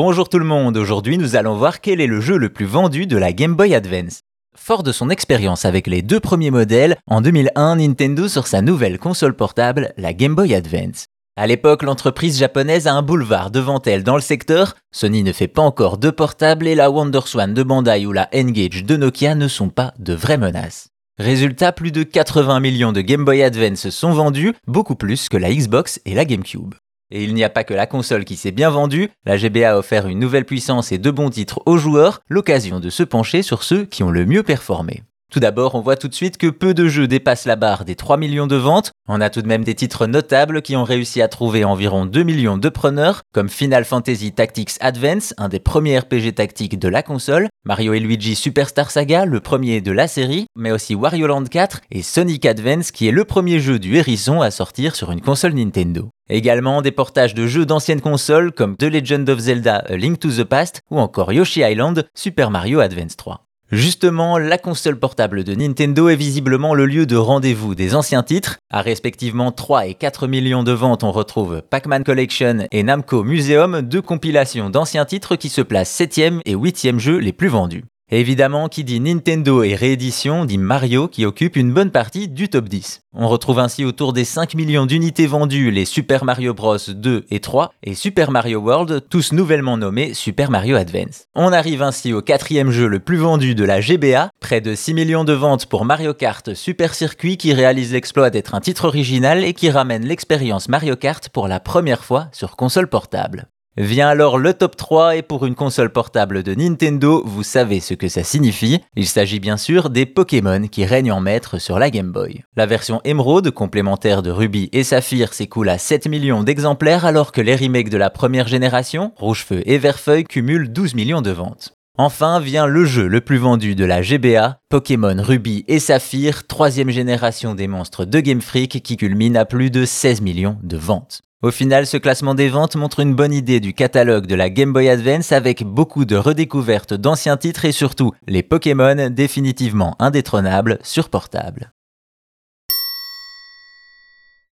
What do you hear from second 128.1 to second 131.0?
Game Freak qui culmine à plus de 16 millions de